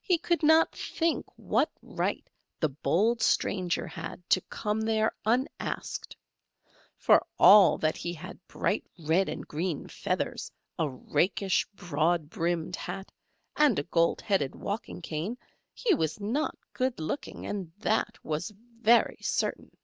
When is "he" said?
0.00-0.18, 7.96-8.12, 15.72-15.92